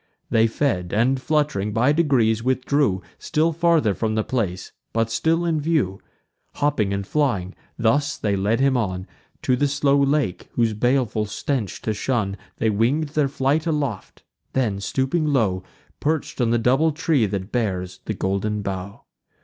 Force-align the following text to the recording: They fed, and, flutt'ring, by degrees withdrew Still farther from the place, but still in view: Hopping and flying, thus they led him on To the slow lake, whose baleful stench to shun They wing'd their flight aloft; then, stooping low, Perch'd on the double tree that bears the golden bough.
They 0.31 0.47
fed, 0.47 0.93
and, 0.93 1.21
flutt'ring, 1.21 1.73
by 1.73 1.91
degrees 1.91 2.41
withdrew 2.41 3.03
Still 3.19 3.53
farther 3.53 3.93
from 3.93 4.15
the 4.15 4.23
place, 4.23 4.71
but 4.93 5.11
still 5.11 5.45
in 5.45 5.61
view: 5.61 6.01
Hopping 6.55 6.91
and 6.91 7.05
flying, 7.05 7.53
thus 7.77 8.17
they 8.17 8.35
led 8.35 8.59
him 8.59 8.75
on 8.75 9.05
To 9.43 9.55
the 9.55 9.67
slow 9.67 9.95
lake, 9.99 10.49
whose 10.53 10.73
baleful 10.73 11.27
stench 11.27 11.83
to 11.83 11.93
shun 11.93 12.35
They 12.57 12.71
wing'd 12.71 13.09
their 13.09 13.27
flight 13.27 13.67
aloft; 13.67 14.23
then, 14.53 14.79
stooping 14.79 15.27
low, 15.27 15.61
Perch'd 15.99 16.41
on 16.41 16.49
the 16.49 16.57
double 16.57 16.91
tree 16.91 17.27
that 17.27 17.51
bears 17.51 17.99
the 18.05 18.15
golden 18.15 18.63
bough. 18.63 19.03